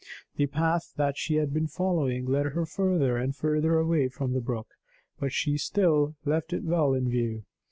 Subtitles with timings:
[0.35, 4.41] The path that she had been following led her further and further away from the
[4.41, 4.69] brook,
[5.19, 7.43] but still left it well in view.